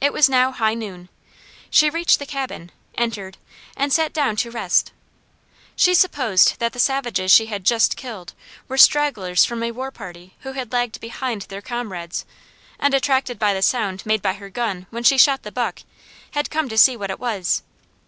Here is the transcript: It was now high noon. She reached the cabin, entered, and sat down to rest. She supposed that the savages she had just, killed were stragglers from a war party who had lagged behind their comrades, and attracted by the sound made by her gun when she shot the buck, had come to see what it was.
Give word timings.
It 0.00 0.12
was 0.12 0.28
now 0.28 0.52
high 0.52 0.74
noon. 0.74 1.08
She 1.70 1.90
reached 1.90 2.20
the 2.20 2.24
cabin, 2.24 2.70
entered, 2.94 3.36
and 3.76 3.92
sat 3.92 4.12
down 4.12 4.36
to 4.36 4.50
rest. 4.52 4.92
She 5.74 5.92
supposed 5.92 6.60
that 6.60 6.72
the 6.72 6.78
savages 6.78 7.32
she 7.32 7.46
had 7.46 7.64
just, 7.64 7.96
killed 7.96 8.32
were 8.68 8.78
stragglers 8.78 9.44
from 9.44 9.64
a 9.64 9.72
war 9.72 9.90
party 9.90 10.34
who 10.42 10.52
had 10.52 10.70
lagged 10.72 11.00
behind 11.00 11.42
their 11.48 11.62
comrades, 11.62 12.24
and 12.78 12.94
attracted 12.94 13.40
by 13.40 13.52
the 13.52 13.60
sound 13.60 14.06
made 14.06 14.22
by 14.22 14.34
her 14.34 14.50
gun 14.50 14.86
when 14.90 15.02
she 15.02 15.18
shot 15.18 15.42
the 15.42 15.50
buck, 15.50 15.80
had 16.30 16.48
come 16.48 16.68
to 16.68 16.78
see 16.78 16.96
what 16.96 17.10
it 17.10 17.18
was. 17.18 17.64